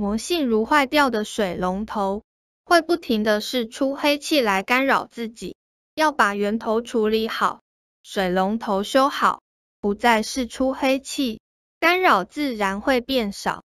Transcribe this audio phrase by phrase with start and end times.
[0.00, 2.22] 魔性如坏掉的水龙头，
[2.64, 5.56] 会不停的释出黑气来干扰自己，
[5.92, 7.62] 要把源头处理好，
[8.04, 9.42] 水龙头修好，
[9.80, 11.40] 不再释出黑气，
[11.80, 13.64] 干扰自然会变少。